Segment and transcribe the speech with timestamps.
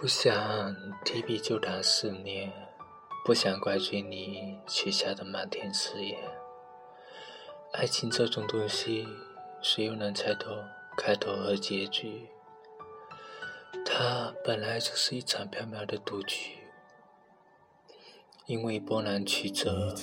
[0.00, 2.50] 不想提笔就谈思念，
[3.22, 6.18] 不想怪罪你许下的满天誓言。
[7.74, 9.06] 爱情这种东西，
[9.60, 10.56] 谁又能猜透
[10.96, 12.30] 开头和结局？
[13.84, 16.52] 它本来就是一场缥缈的赌局，
[18.46, 19.94] 因为波澜曲折，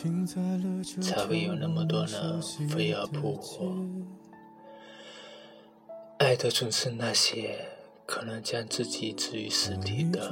[1.02, 3.76] 才会有那么多人飞蛾扑火。
[6.20, 7.68] 爱的总是那些
[8.08, 10.32] 可能将自己置于死地的。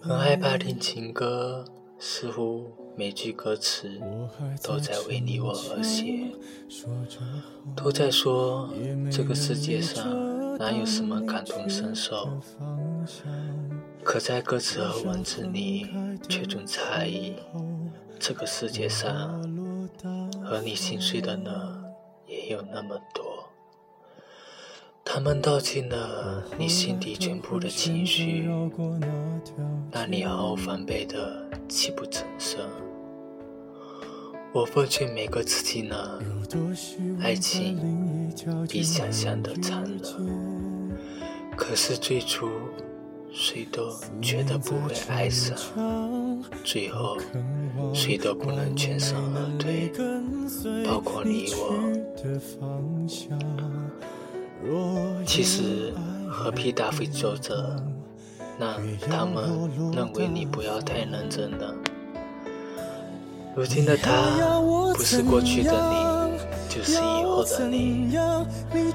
[0.00, 1.66] 很害怕听情歌，
[1.98, 4.00] 似乎每句歌词
[4.62, 6.32] 都在为你我而写，
[7.76, 8.72] 都在说
[9.12, 12.40] 这个世界上哪有什么感同身受，
[14.02, 15.86] 可在歌词和文字里
[16.26, 17.34] 却总猜疑，
[18.18, 19.42] 这个世界上
[20.42, 21.84] 和你心碎的呢。
[22.26, 23.24] 也有那么多，
[25.04, 28.48] 他们道尽了你心底全部的情绪，
[29.92, 32.60] 让你毫无防备的泣不成声。
[34.52, 35.96] 我奉劝每个自己呢，
[37.20, 38.32] 爱情
[38.68, 40.00] 比想象的残忍，
[41.56, 42.48] 可是最初。
[43.36, 45.58] 谁都觉得不会爱上，
[46.62, 47.18] 最后
[47.92, 49.90] 谁都不能全身而退，
[50.86, 51.74] 包括你我。
[55.26, 55.92] 其实
[56.30, 57.76] 何必大费周折，
[58.58, 58.76] 那
[59.08, 61.74] 他们认为你不要太认真了。
[63.56, 64.10] 如今的他，
[64.94, 66.14] 不是过去的你。
[66.66, 68.18] 就是以后的你，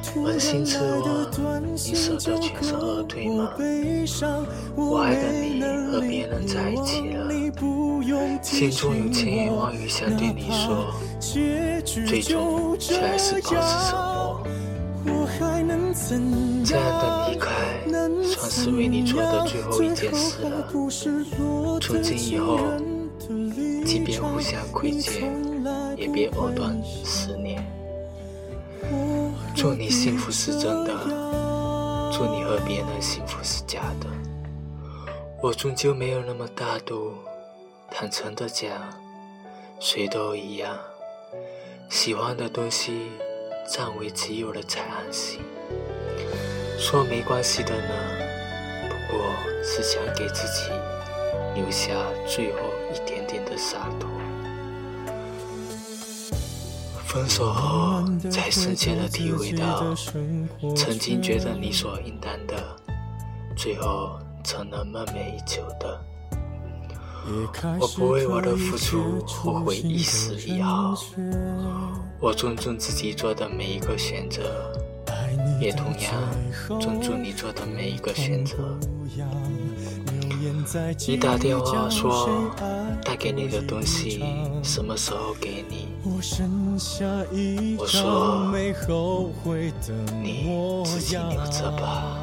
[0.03, 3.49] 扪心自问，你舍得全身而退吗？
[4.75, 7.31] 我爱的你和别人在一起了，
[8.41, 13.55] 心中有千言万语想对你说，最终却还是保持
[13.89, 14.28] 沉默。
[16.65, 17.51] 这样的离开，
[18.23, 20.67] 算是为你做的最后一件事了。
[21.79, 22.59] 从今以后，
[23.85, 25.31] 即便互相亏欠，
[25.95, 27.63] 也别藕断丝连。
[29.55, 30.93] 祝你幸福是真的，
[32.11, 34.07] 祝你和别人幸福是假的。
[35.41, 37.13] 我终究没有那么大度，
[37.91, 38.71] 坦诚的讲，
[39.79, 40.75] 谁都一样。
[41.89, 43.09] 喜欢的东西，
[43.71, 45.39] 占为己有了才安心。
[46.79, 47.93] 说没关系的呢，
[48.87, 49.25] 不过
[49.61, 50.71] 是想给自己
[51.53, 51.93] 留下
[52.25, 52.59] 最后
[52.93, 54.09] 一点点的洒脱。
[57.05, 59.93] 分手后，才深切的体会到，
[60.73, 62.55] 曾经觉得理所应当的，
[63.57, 66.01] 最后成了梦寐以求的。
[67.79, 70.95] 我不为我的付出后悔一丝一毫，
[72.21, 74.71] 我尊重自己做的每一个选择，
[75.59, 76.13] 也同样
[76.79, 78.77] 尊重你做的每一个选择。
[81.07, 82.51] 你打电话说
[83.03, 84.23] 带给你的东西
[84.63, 85.87] 什么时候给你？
[86.05, 86.45] 我说
[90.21, 92.17] 你自己留着吧。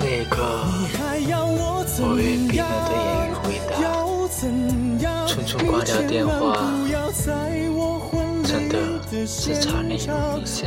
[0.00, 0.42] 那一刻，
[2.00, 3.72] 我用冰冷的言语回答，
[5.26, 6.34] 匆匆挂掉电话，
[9.24, 10.66] 只差泪如雨下，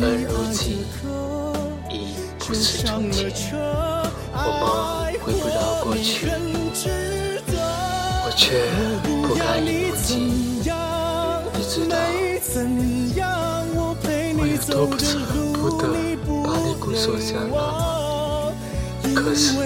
[0.00, 0.84] 而如今
[1.90, 3.32] 已不是从前。
[4.32, 6.28] 我们回不到过去，
[8.22, 8.44] 我却
[9.02, 10.08] 不甘于不及。
[11.52, 11.96] 你知道
[13.76, 15.18] 我有多不舍
[15.54, 15.82] 不得
[16.44, 18.52] 把你拱手相让，
[19.14, 19.56] 可是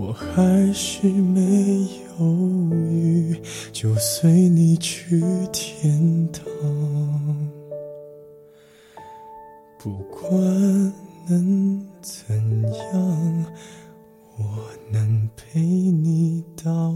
[0.00, 1.84] 我还是没
[2.20, 2.24] 犹
[2.72, 3.36] 豫
[3.72, 5.20] 就随你去
[5.52, 6.44] 天堂。
[9.76, 10.32] 不管
[11.28, 13.46] 能怎样
[14.36, 16.94] 我能陪你到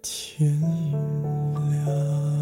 [0.00, 2.35] 天亮。